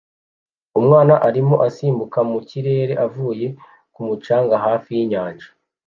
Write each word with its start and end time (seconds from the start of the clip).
Umwana 0.79 1.13
arimo 1.27 1.55
asimbukira 1.67 2.21
mu 2.31 2.39
kirere 2.49 2.93
avuye 3.05 3.47
ku 3.93 3.99
mucanga 4.07 4.55
hafi 4.65 4.89
y'inyanja 4.97 5.47